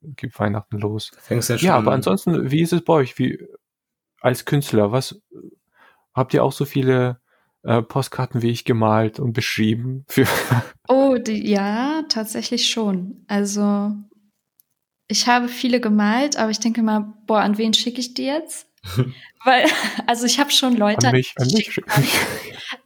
[0.02, 1.10] gibt Weihnachten los.
[1.18, 3.18] Fängst ja schon Ja, aber ansonsten, wie ist es bei euch?
[3.18, 3.38] Wie,
[4.20, 5.20] als Künstler, was,
[6.14, 7.20] habt ihr auch so viele
[7.62, 10.26] äh, Postkarten wie ich gemalt und beschrieben für,
[10.88, 13.24] Oh, die, ja, tatsächlich schon.
[13.28, 13.92] Also,
[15.08, 18.66] ich habe viele gemalt, aber ich denke mal, boah, an wen schicke ich die jetzt?
[19.44, 19.66] Weil,
[20.06, 21.08] also ich habe schon Leute.
[21.08, 21.80] an mich, an mich?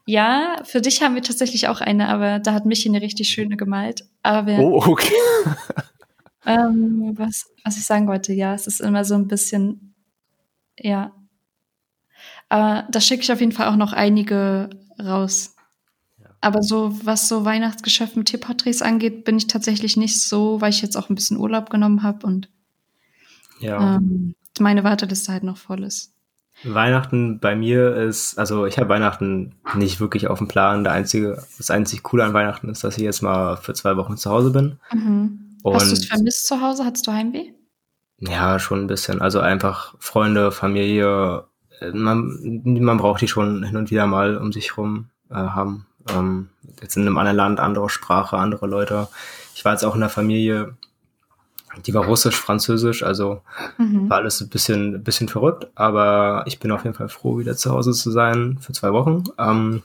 [0.09, 3.57] Ja, für dich haben wir tatsächlich auch eine, aber da hat Michi eine richtig schöne
[3.57, 4.05] gemalt.
[4.23, 5.13] Aber Oh, okay.
[6.47, 9.97] ähm, was, was ich sagen wollte, ja, es ist immer so ein bisschen,
[10.79, 11.13] ja.
[12.49, 14.71] Aber da schicke ich auf jeden Fall auch noch einige
[15.03, 15.55] raus.
[16.41, 20.83] Aber so, was so Weihnachtsgeschäft mit Tierporträts angeht, bin ich tatsächlich nicht so, weil ich
[20.83, 22.49] jetzt auch ein bisschen Urlaub genommen habe und
[23.59, 23.97] ja.
[23.97, 26.13] ähm, meine Warteliste halt noch voll ist.
[26.65, 30.85] Weihnachten bei mir ist, also ich habe Weihnachten nicht wirklich auf dem Plan.
[30.85, 34.17] Der einzige, das einzig Coole an Weihnachten ist, dass ich jetzt mal für zwei Wochen
[34.17, 34.79] zu Hause bin.
[34.93, 35.59] Mhm.
[35.65, 36.85] Hast du es vermisst zu Hause?
[36.85, 37.53] Hattest du Heimweh?
[38.19, 39.21] Ja, schon ein bisschen.
[39.21, 41.45] Also einfach Freunde, Familie,
[41.93, 45.87] man, man braucht die schon hin und wieder mal um sich rum äh, haben.
[46.09, 46.49] Ähm,
[46.81, 49.09] jetzt in einem anderen Land, andere Sprache, andere Leute.
[49.55, 50.77] Ich war jetzt auch in der Familie,
[51.85, 53.43] die war russisch, französisch, also
[53.79, 54.09] Mhm.
[54.09, 57.57] war alles ein bisschen, ein bisschen verrückt, aber ich bin auf jeden Fall froh, wieder
[57.57, 59.25] zu Hause zu sein für zwei Wochen.
[59.39, 59.83] Ähm,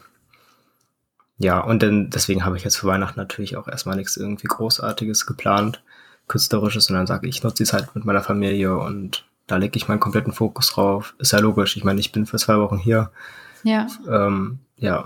[1.38, 5.26] ja, und dann, deswegen habe ich jetzt für Weihnachten natürlich auch erstmal nichts irgendwie Großartiges
[5.26, 5.82] geplant,
[6.28, 10.00] Künstlerisches, sondern sage, ich nutze die Zeit mit meiner Familie und da lege ich meinen
[10.00, 11.14] kompletten Fokus drauf.
[11.18, 11.76] Ist ja logisch.
[11.76, 13.10] Ich meine, ich bin für zwei Wochen hier.
[13.64, 13.86] Ja.
[14.10, 15.04] Ähm, ja,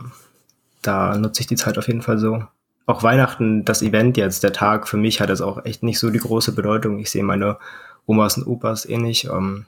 [0.82, 2.44] da nutze ich die Zeit auf jeden Fall so.
[2.86, 6.10] Auch Weihnachten, das Event jetzt, der Tag, für mich hat es auch echt nicht so
[6.10, 7.00] die große Bedeutung.
[7.00, 7.58] Ich sehe meine
[8.06, 9.24] Omas und Opas eh nicht.
[9.24, 9.66] Ähm,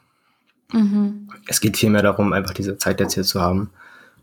[0.72, 1.28] Mhm.
[1.48, 3.70] es geht vielmehr darum, einfach diese Zeit jetzt hier zu haben,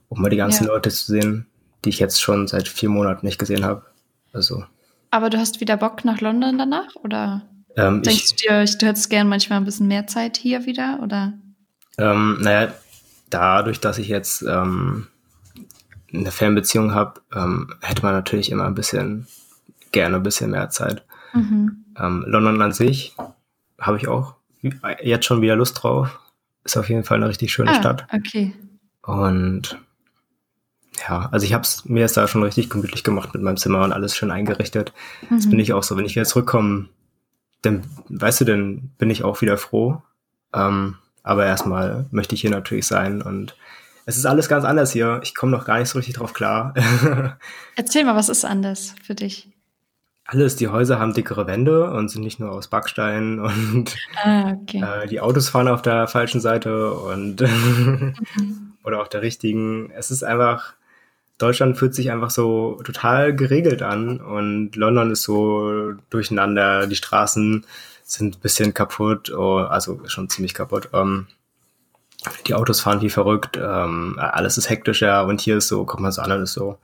[0.09, 0.71] um mal die ganzen Ja.
[0.73, 1.47] Leute zu sehen,
[1.83, 3.83] die ich jetzt schon seit vier Monaten nicht gesehen habe.
[4.31, 4.63] Also,
[5.11, 6.95] Aber du hast wieder Bock nach London danach?
[7.03, 7.41] Oder
[7.77, 10.65] ähm, denkst ich, du dir, ich- du hättest gern manchmal ein bisschen mehr Zeit hier
[10.65, 10.99] wieder?
[11.03, 11.33] Oder?
[11.97, 12.73] ähm, naja,
[13.29, 15.07] dadurch, dass ich jetzt ähm,
[16.13, 19.27] eine Fernbeziehung habe, ähm, hätte man natürlich immer ein bisschen,
[19.91, 21.05] gerne ein bisschen mehr Zeit.
[21.33, 21.85] Mhm.
[21.97, 23.15] Ähm, London an sich
[23.79, 24.35] habe ich auch
[25.03, 26.19] jetzt schon wieder Lust drauf.
[26.63, 28.07] Ist auf jeden Fall eine richtig schöne Ah, Stadt.
[28.13, 28.53] okay.
[29.03, 29.77] Und
[31.07, 33.83] ja, also ich habe es mir ist da schon richtig gemütlich gemacht mit meinem Zimmer
[33.83, 34.93] und alles schön eingerichtet.
[35.29, 35.35] Mhm.
[35.35, 36.87] Das bin ich auch so, wenn ich wieder zurückkomme,
[37.65, 40.01] dann, weißt du, dann bin ich auch wieder froh.
[40.53, 43.55] Ähm, aber erstmal möchte ich hier natürlich sein und
[44.05, 45.19] es ist alles ganz anders hier.
[45.23, 46.75] Ich komme noch gar nicht so richtig drauf klar.
[47.75, 49.49] Erzähl mal, was ist anders für dich?
[50.25, 54.83] Alles, die Häuser haben dickere Wände und sind nicht nur aus Backstein und ah, okay.
[55.03, 58.13] äh, die Autos fahren auf der falschen Seite und mhm.
[58.83, 59.91] oder auf der richtigen.
[59.91, 60.73] Es ist einfach,
[61.37, 67.65] Deutschland fühlt sich einfach so total geregelt an und London ist so durcheinander, die Straßen
[68.03, 70.89] sind ein bisschen kaputt, oh, also schon ziemlich kaputt.
[70.93, 71.27] Ähm,
[72.47, 76.11] die Autos fahren wie verrückt, ähm, alles ist hektischer und hier ist so, guck mal
[76.11, 76.77] so an, alles so.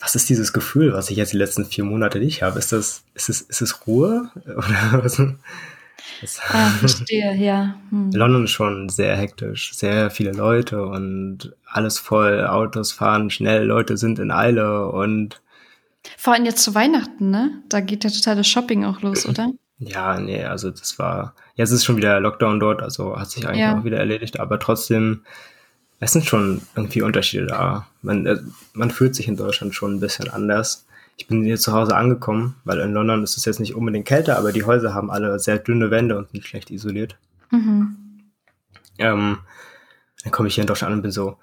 [0.00, 2.58] Was ist dieses Gefühl, was ich jetzt die letzten vier Monate nicht habe?
[2.58, 4.30] Ist das, ist es, ist es Ruhe?
[4.46, 5.20] Oder was?
[6.50, 7.76] Ah, verstehe, ja.
[7.90, 8.10] Hm.
[8.12, 13.96] London ist schon sehr hektisch, sehr viele Leute und alles voll, Autos fahren schnell, Leute
[13.96, 15.40] sind in Eile und
[16.16, 17.62] vor allem jetzt zu Weihnachten, ne?
[17.68, 19.50] Da geht ja total das Shopping auch los, oder?
[19.80, 23.60] Ja, nee, also das war, jetzt ist schon wieder Lockdown dort, also hat sich eigentlich
[23.60, 23.78] ja.
[23.78, 25.22] auch wieder erledigt, aber trotzdem,
[26.00, 27.86] es sind schon irgendwie Unterschiede da.
[28.02, 28.38] Man, äh,
[28.72, 30.87] man fühlt sich in Deutschland schon ein bisschen anders.
[31.18, 34.38] Ich bin hier zu Hause angekommen, weil in London ist es jetzt nicht unbedingt kälter,
[34.38, 37.18] aber die Häuser haben alle sehr dünne Wände und sind schlecht isoliert.
[37.50, 37.96] Mhm.
[38.98, 39.38] Ähm,
[40.22, 41.36] dann komme ich hier in Deutschland an und bin so,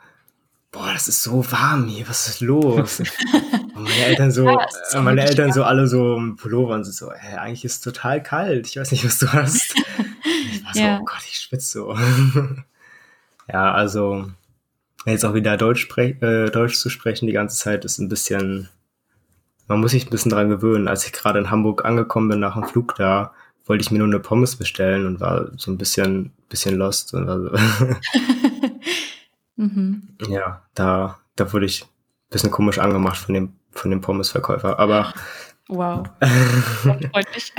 [0.71, 2.99] boah, das ist so warm hier, was ist los?
[3.75, 7.11] und meine Eltern so, ja, so meine Eltern so alle so im Pullover und so,
[7.11, 9.75] hey, eigentlich ist es total kalt, ich weiß nicht, was du hast.
[10.51, 10.99] ich war so, ja.
[11.01, 11.97] oh Gott, ich schwitze so.
[13.51, 14.31] ja, also
[15.05, 18.69] jetzt auch wieder Deutsch, äh, Deutsch zu sprechen die ganze Zeit ist ein bisschen
[19.67, 20.87] man muss sich ein bisschen dran gewöhnen.
[20.87, 23.33] Als ich gerade in Hamburg angekommen bin nach dem Flug da,
[23.65, 27.13] wollte ich mir nur eine Pommes bestellen und war so ein bisschen, bisschen lost.
[27.13, 27.49] Und war so
[29.55, 30.09] mhm.
[30.27, 31.87] Ja, da, da wurde ich ein
[32.29, 34.79] bisschen komisch angemacht von dem, von dem Pommesverkäufer.
[34.79, 35.13] Aber
[35.67, 36.07] wow.
[37.11, 37.53] freundlich.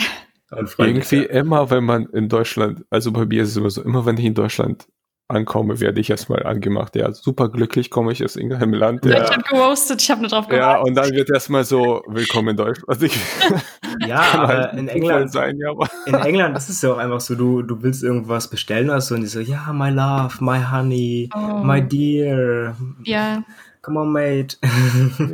[0.79, 1.41] Irgendwie ja.
[1.41, 4.25] immer, wenn man in Deutschland, also bei mir ist es immer so, immer wenn ich
[4.25, 4.87] in Deutschland
[5.29, 6.95] ankomme, werde ich erstmal angemacht.
[6.95, 9.05] Ja, super glücklich komme ich aus irgendeinem Land.
[9.05, 10.77] Ja, ich habe geroastet, ich habe nur drauf gewartet.
[10.77, 12.89] Ja, und dann wird erstmal so, willkommen in Deutschland.
[12.89, 13.19] Also ich,
[14.07, 15.89] ja, aber halt in England, sein, ja, aber.
[16.07, 19.15] in England ist es ja auch einfach so, du, du willst irgendwas bestellen oder so
[19.15, 21.59] und die so, ja, my love, my honey, oh.
[21.65, 22.77] my dear.
[23.05, 23.43] Ja.
[23.83, 24.57] Come on, mate.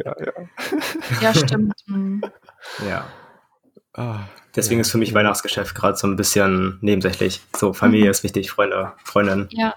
[0.04, 0.32] ja, ja.
[1.20, 1.74] Ja, stimmt.
[1.86, 2.22] Mhm.
[2.86, 3.04] Ja.
[3.94, 4.20] Ah.
[4.56, 7.40] Deswegen ist für mich Weihnachtsgeschäft gerade so ein bisschen nebensächlich.
[7.56, 8.10] So, Familie mhm.
[8.10, 9.48] ist wichtig, Freunde, Freundinnen.
[9.50, 9.74] Ja.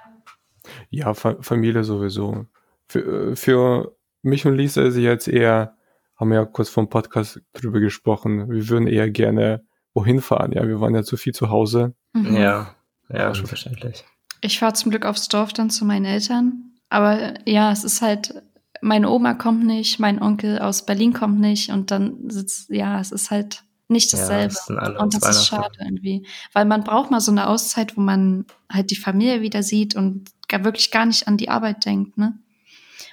[0.89, 2.45] Ja, Fa Familie sowieso.
[2.87, 5.75] Für, äh, für mich und Lisa ist jetzt eher,
[6.15, 10.51] haben wir ja kurz vom Podcast drüber gesprochen, wir würden eher gerne wohin fahren.
[10.51, 11.93] Ja, wir waren ja zu viel zu Hause.
[12.13, 12.35] Mhm.
[12.35, 12.75] Ja,
[13.09, 14.03] ja, schon verständlich.
[14.41, 16.73] Ich fahre zum Glück aufs Dorf dann zu meinen Eltern.
[16.89, 18.41] Aber ja, es ist halt,
[18.81, 23.11] meine Oma kommt nicht, mein Onkel aus Berlin kommt nicht und dann sitzt, ja, es
[23.11, 24.55] ist halt nicht dasselbe.
[24.69, 26.25] Ja, das und das ist schade irgendwie.
[26.53, 30.31] Weil man braucht mal so eine Auszeit, wo man halt die Familie wieder sieht und
[30.47, 32.37] gar, wirklich gar nicht an die Arbeit denkt, ne?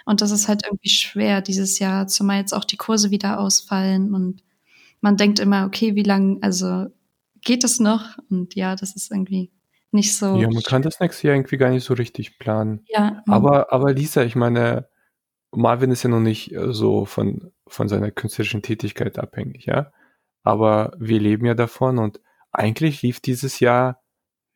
[0.04, 4.14] Und das ist halt irgendwie schwer dieses Jahr, zumal jetzt auch die Kurse wieder ausfallen
[4.14, 4.42] und
[5.00, 6.86] man denkt immer, okay, wie lange, also
[7.40, 8.18] geht es noch?
[8.28, 9.52] Und ja, das ist irgendwie
[9.92, 10.36] nicht so.
[10.36, 12.84] Ja, man kann das nächste Jahr irgendwie gar nicht so richtig planen.
[12.88, 13.22] Ja.
[13.28, 14.88] Aber, aber Lisa, ich meine,
[15.52, 19.92] Marvin ist ja noch nicht äh, so von, von seiner künstlerischen Tätigkeit abhängig, ja
[20.42, 24.02] aber wir leben ja davon und eigentlich lief dieses Jahr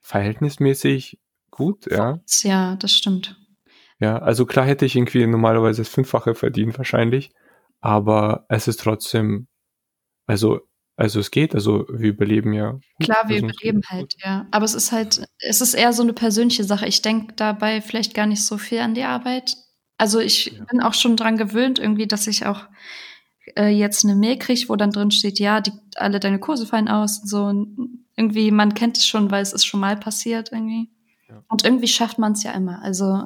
[0.03, 1.18] verhältnismäßig
[1.51, 2.20] gut, ja.
[2.42, 3.37] Ja, das stimmt.
[3.99, 7.31] Ja, also klar hätte ich irgendwie normalerweise das Fünffache verdient wahrscheinlich,
[7.81, 9.49] aber es ist trotzdem,
[10.27, 10.61] also,
[10.96, 12.79] also es geht, also wir überleben ja.
[13.03, 14.46] Klar, wir überleben halt, ja.
[14.51, 16.87] Aber es ist halt, es ist eher so eine persönliche Sache.
[16.87, 19.57] Ich denke dabei vielleicht gar nicht so viel an die Arbeit.
[19.99, 20.64] Also ich ja.
[20.64, 22.66] bin auch schon dran gewöhnt irgendwie, dass ich auch
[23.56, 26.88] äh, jetzt eine Mail kriege, wo dann drin steht, ja, die, alle deine Kurse fallen
[26.88, 27.44] aus und so.
[27.44, 30.88] Und irgendwie, man kennt es schon, weil es ist schon mal passiert irgendwie.
[31.28, 31.42] Ja.
[31.48, 32.82] Und irgendwie schafft man es ja immer.
[32.82, 33.24] Also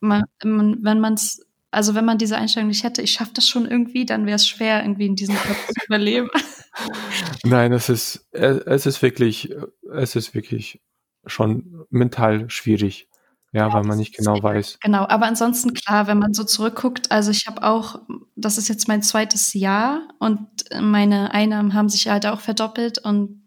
[0.00, 3.48] man, man, wenn man es, also wenn man diese Einstellung nicht hätte, ich schaffe das
[3.48, 6.28] schon irgendwie, dann wäre es schwer, irgendwie in diesem Job zu überleben.
[7.44, 9.54] Nein, es ist, es ist wirklich,
[9.92, 10.80] es ist wirklich
[11.26, 13.08] schon mental schwierig.
[13.52, 14.78] Ja, weil man nicht genau weiß.
[14.82, 18.00] Genau, aber ansonsten klar, wenn man so zurückguckt, also ich habe auch,
[18.34, 20.46] das ist jetzt mein zweites Jahr und
[20.78, 23.46] meine Einnahmen haben sich halt auch verdoppelt und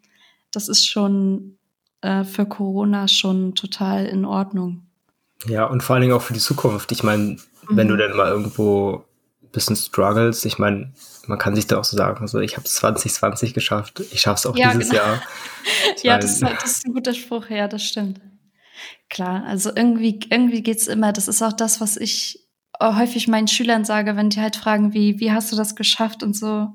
[0.52, 1.58] das ist schon
[2.02, 4.88] äh, für Corona schon total in Ordnung.
[5.46, 6.92] Ja, und vor allen Dingen auch für die Zukunft.
[6.92, 7.38] Ich meine, mhm.
[7.70, 8.00] wenn du mhm.
[8.00, 9.06] dann mal irgendwo
[9.44, 10.94] ein bisschen struggles, ich meine,
[11.28, 14.40] man kann sich da auch so sagen, so ich habe es 2020 geschafft, ich schaffe
[14.40, 15.04] es auch ja, dieses genau.
[15.04, 15.22] Jahr.
[16.04, 18.20] ja, mein, das, das ist ein guter Spruch, ja, das stimmt.
[19.10, 21.14] Klar, also irgendwie, irgendwie geht's immer.
[21.14, 22.48] Das ist auch das, was ich
[22.82, 26.36] häufig meinen Schülern sage, wenn die halt fragen, wie, wie hast du das geschafft und
[26.36, 26.74] so.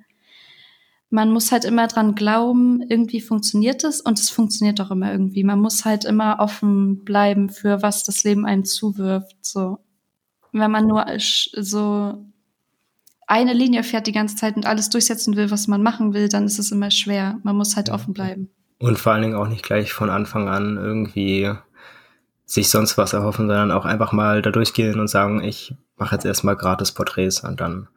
[1.10, 5.44] Man muss halt immer dran glauben, irgendwie funktioniert es und es funktioniert auch immer irgendwie.
[5.44, 9.78] Man muss halt immer offen bleiben für was das Leben einem zuwirft, so.
[10.52, 12.24] Wenn man nur so
[13.26, 16.44] eine Linie fährt die ganze Zeit und alles durchsetzen will, was man machen will, dann
[16.44, 17.38] ist es immer schwer.
[17.42, 17.94] Man muss halt ja.
[17.94, 18.50] offen bleiben.
[18.78, 21.52] Und vor allen Dingen auch nicht gleich von Anfang an irgendwie
[22.54, 26.24] sich sonst was erhoffen, sondern auch einfach mal da durchgehen und sagen, ich mache jetzt
[26.24, 27.88] erstmal gratis Porträts und dann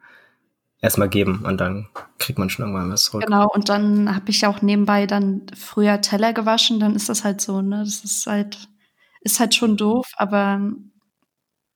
[0.80, 3.24] erstmal geben und dann kriegt man schon irgendwann was zurück.
[3.24, 7.40] Genau, und dann habe ich auch nebenbei dann früher Teller gewaschen, dann ist das halt
[7.40, 7.84] so, ne?
[7.84, 8.68] Das ist halt,
[9.20, 10.60] ist halt schon doof, aber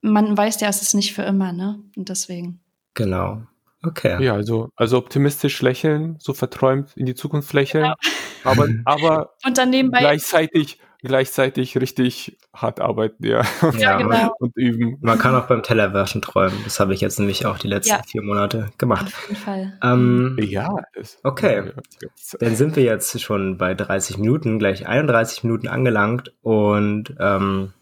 [0.00, 1.80] man weiß ja, es ist nicht für immer, ne?
[1.96, 2.60] Und deswegen.
[2.94, 3.42] Genau.
[3.84, 4.22] Okay.
[4.22, 7.94] Ja, also, also optimistisch lächeln, so verträumt in die Zukunft lächeln, genau.
[8.44, 13.42] aber, aber und dann nebenbei gleichzeitig, gleichzeitig richtig hart arbeiten, ja.
[13.76, 14.34] Ja, genau.
[14.38, 14.98] Und üben.
[15.00, 16.58] Man kann auch beim Tellerwäschen träumen.
[16.64, 18.02] Das habe ich jetzt nämlich auch die letzten ja.
[18.06, 19.06] vier Monate gemacht.
[19.06, 19.78] Auf jeden Fall.
[19.82, 20.74] Ähm, ja.
[21.22, 21.72] Okay.
[22.38, 27.72] Dann sind wir jetzt schon bei 30 Minuten, gleich 31 Minuten angelangt und ähm,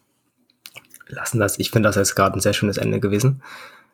[1.08, 1.58] lassen das.
[1.58, 3.42] Ich finde das jetzt gerade ein sehr schönes Ende gewesen.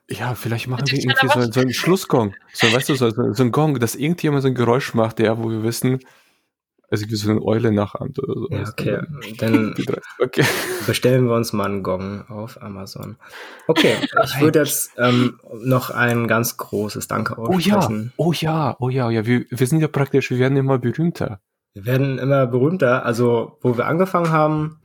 [0.08, 2.34] Ja, vielleicht machen wir irgendwie so, so einen Schlussgong.
[2.52, 5.50] So, weißt du, so, so ein Gong, dass irgendjemand so ein Geräusch macht, ja, wo
[5.50, 5.98] wir wissen,
[6.90, 8.48] also wie so eine Eule nachahmt oder so.
[8.50, 9.00] Ja, okay.
[9.38, 9.74] Dann
[10.20, 10.44] okay.
[10.86, 13.16] bestellen wir uns mal einen Gong auf Amazon.
[13.66, 18.12] Okay, ich würde jetzt ähm, noch ein ganz großes Danke aussprechen.
[18.16, 19.26] Oh ja, oh ja, oh ja, ja.
[19.26, 21.40] Wir, wir sind ja praktisch, wir werden immer berühmter.
[21.74, 23.04] Wir werden immer berühmter.
[23.04, 24.80] Also, wo wir angefangen haben,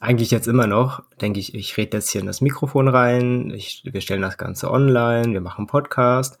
[0.00, 3.82] eigentlich jetzt immer noch, denke ich, ich rede jetzt hier in das Mikrofon rein, ich,
[3.84, 6.38] wir stellen das Ganze online, wir machen Podcast,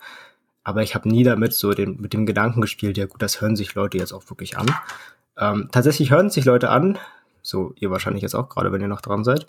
[0.64, 3.54] aber ich habe nie damit so den, mit dem Gedanken gespielt, ja gut, das hören
[3.54, 4.66] sich Leute jetzt auch wirklich an.
[5.36, 6.98] Ähm, tatsächlich hören sich Leute an,
[7.42, 9.46] so ihr wahrscheinlich jetzt auch gerade, wenn ihr noch dran seid.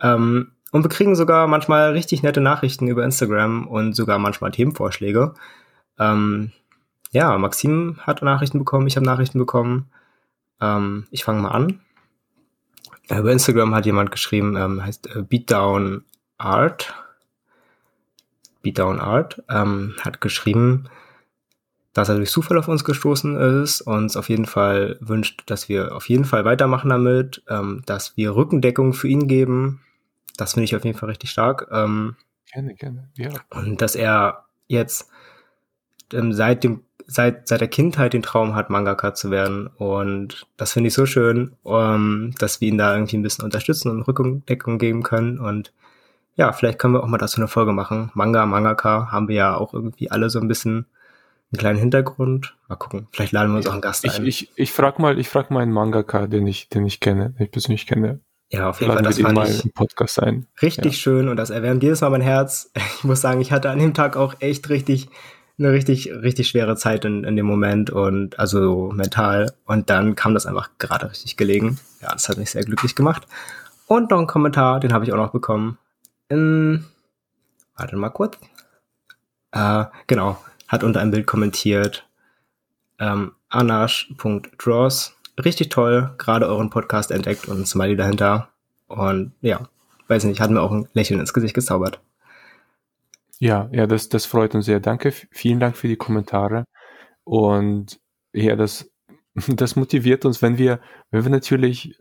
[0.00, 5.34] Ähm, und wir kriegen sogar manchmal richtig nette Nachrichten über Instagram und sogar manchmal Themenvorschläge.
[5.98, 6.52] Ähm,
[7.10, 9.90] ja, Maxim hat Nachrichten bekommen, ich habe Nachrichten bekommen.
[10.60, 11.80] Ähm, ich fange mal an.
[13.08, 16.04] Über Instagram hat jemand geschrieben, ähm, heißt äh, Beatdown
[16.36, 16.94] Art.
[18.72, 20.84] Beatdown Art ähm, hat geschrieben,
[21.94, 25.94] dass er durch Zufall auf uns gestoßen ist, uns auf jeden Fall wünscht, dass wir
[25.94, 29.80] auf jeden Fall weitermachen damit, ähm, dass wir Rückendeckung für ihn geben.
[30.36, 31.68] Das finde ich auf jeden Fall richtig stark.
[31.72, 32.16] Ähm,
[32.52, 33.30] gerne, gerne, ja.
[33.50, 35.10] Und dass er jetzt
[36.12, 39.66] ähm, seit dem seit, seit der Kindheit den Traum hat, Mangaka zu werden.
[39.66, 43.90] Und das finde ich so schön, ähm, dass wir ihn da irgendwie ein bisschen unterstützen
[43.90, 45.38] und Rückendeckung geben können.
[45.38, 45.72] Und
[46.38, 48.10] ja, vielleicht können wir auch mal dazu eine Folge machen.
[48.14, 50.86] Manga, Mangaka haben wir ja auch irgendwie alle so ein bisschen
[51.50, 52.56] einen kleinen Hintergrund.
[52.68, 53.08] Mal gucken.
[53.10, 54.24] Vielleicht laden wir uns auch einen Gast ich, ein.
[54.24, 57.46] Ich, ich frage mal, ich frage mal einen Mangaka, den ich, den ich kenne, den
[57.46, 58.20] ich persönlich kenne.
[58.50, 60.46] Ja, auf jeden Fall, das fand ich Podcast sein.
[60.62, 60.98] richtig ja.
[60.98, 62.70] schön und das erwärmt jedes Mal mein Herz.
[62.98, 65.08] Ich muss sagen, ich hatte an dem Tag auch echt richtig
[65.58, 69.52] eine richtig, richtig schwere Zeit in, in dem Moment und also mental.
[69.66, 71.78] Und dann kam das einfach gerade richtig gelegen.
[72.00, 73.26] Ja, das hat mich sehr glücklich gemacht.
[73.86, 75.78] Und noch ein Kommentar, den habe ich auch noch bekommen.
[76.28, 76.84] In,
[77.76, 78.38] warte mal kurz.
[79.52, 82.06] Äh, genau, hat unter einem Bild kommentiert.
[82.98, 85.16] Ähm, anash.draws.
[85.42, 88.48] Richtig toll, gerade euren Podcast entdeckt und ein Smiley dahinter.
[88.88, 89.68] Und ja,
[90.08, 92.00] weiß nicht, hat mir auch ein Lächeln ins Gesicht gezaubert.
[93.38, 94.80] Ja, ja, das, das freut uns sehr.
[94.80, 96.64] Danke, vielen Dank für die Kommentare.
[97.24, 98.00] Und
[98.32, 98.90] ja, das,
[99.48, 101.98] das motiviert uns, wenn wir, wenn wir natürlich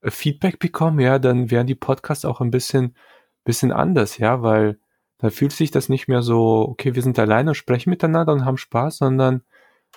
[0.00, 2.94] äh, Feedback bekommen, ja, dann werden die Podcasts auch ein bisschen,
[3.48, 4.78] bisschen anders, ja, weil
[5.16, 8.44] da fühlt sich das nicht mehr so, okay, wir sind alleine und sprechen miteinander und
[8.44, 9.42] haben Spaß, sondern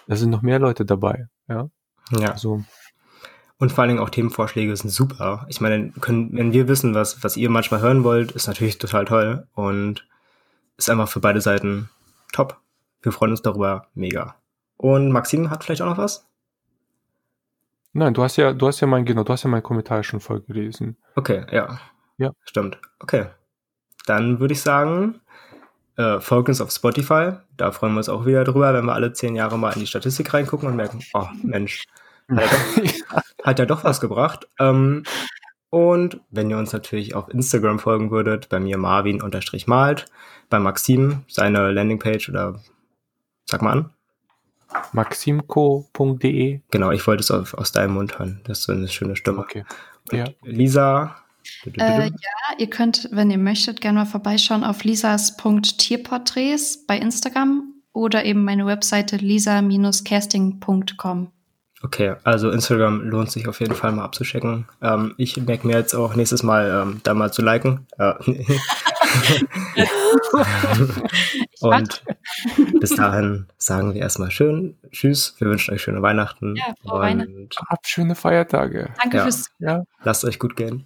[0.08, 1.70] da sind noch mehr Leute dabei, ja.
[2.12, 2.38] Ja.
[2.38, 2.64] So.
[3.58, 5.46] Und vor allen Dingen auch Themenvorschläge sind super.
[5.50, 9.06] Ich meine, können, wenn wir wissen, was, was ihr manchmal hören wollt, ist natürlich total
[9.06, 9.48] toll.
[9.54, 10.08] Und
[10.78, 11.90] ist einfach für beide Seiten
[12.34, 12.60] top.
[13.02, 14.36] Wir freuen uns darüber mega.
[14.78, 16.28] Und Maxim hat vielleicht auch noch was?
[17.94, 20.22] Nein, du hast ja, du hast ja mein, genau, du hast ja meinen Kommentar schon
[20.22, 20.98] voll gelesen.
[21.16, 21.80] Okay, ja.
[22.18, 22.32] Ja.
[22.46, 22.80] Stimmt.
[23.00, 23.28] Okay.
[24.06, 25.22] Dann würde ich sagen,
[25.98, 27.34] äh, folgt uns auf Spotify.
[27.58, 29.88] Da freuen wir uns auch wieder drüber, wenn wir alle zehn Jahre mal in die
[29.88, 31.84] Statistik reingucken und merken, oh Mensch,
[32.30, 32.40] hat
[32.80, 34.48] ja doch, hat ja doch was gebracht.
[34.60, 35.04] Ähm,
[35.70, 40.06] und wenn ihr uns natürlich auf Instagram folgen würdet, bei mir Marvin-malt,
[40.50, 42.60] bei Maxim seine Landingpage oder
[43.46, 43.90] sag mal an.
[44.94, 46.60] Maximco.de.
[46.72, 48.42] Genau, ich wollte es auf, aus deinem Mund hören.
[48.46, 49.40] Das ist so eine schöne Stimme.
[49.40, 49.66] Okay.
[50.12, 50.26] Ja.
[50.44, 51.21] Lisa.
[51.78, 52.12] Äh, ja,
[52.58, 58.66] ihr könnt, wenn ihr möchtet, gerne mal vorbeischauen auf lisas.tierporträts bei Instagram oder eben meine
[58.66, 61.32] Webseite lisa-casting.com.
[61.84, 64.68] Okay, also Instagram lohnt sich auf jeden Fall mal abzuchecken.
[64.84, 67.88] Ähm, ich merke mir jetzt auch nächstes Mal ähm, da mal zu liken.
[67.98, 68.14] Äh,
[71.62, 72.04] Und
[72.80, 75.36] bis dahin sagen wir erstmal schön Tschüss.
[75.40, 76.56] Wir wünschen euch schöne Weihnachten.
[76.56, 77.50] Ja, frohe und Weihnachten.
[77.68, 78.94] Habt schöne Feiertage.
[79.02, 79.24] Danke Ja.
[79.24, 79.84] fürs Ja.
[80.04, 80.86] Lasst euch gut gehen.